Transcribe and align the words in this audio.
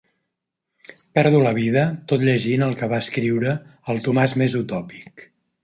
Perdo 1.17 1.41
la 1.47 1.51
vida 1.57 1.83
tot 2.13 2.25
llegint 2.29 2.67
el 2.69 2.75
que 2.81 2.91
va 2.95 3.03
escriure 3.07 3.55
el 3.95 4.05
Tomàs 4.09 4.37
més 4.45 4.59
utòpic. 4.65 5.29